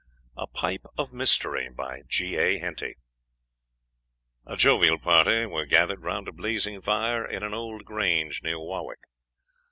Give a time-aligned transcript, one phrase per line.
[0.35, 1.69] A PIPE OF MYSTERY
[4.47, 9.03] A jovial party were gathered round a blazing fire in an old grange near Warwick.